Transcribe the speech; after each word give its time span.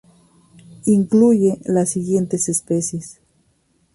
Incluye 0.85 1.59
las 1.63 1.91
siguientes 1.91 2.49
especies. 2.49 3.21